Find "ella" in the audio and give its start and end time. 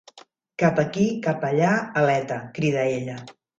2.99-3.23